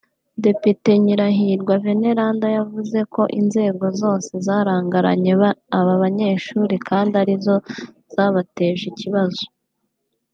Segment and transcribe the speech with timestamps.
[0.43, 5.33] Depite Nyirahirwa Veneranda yavuze ko inzego zose zarangaranye
[5.79, 7.55] aba banyeshuri kandi ari zo
[8.13, 9.43] zabateje ikibazo